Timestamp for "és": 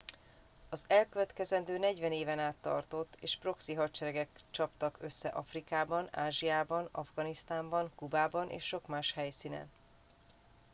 3.19-3.37, 8.49-8.63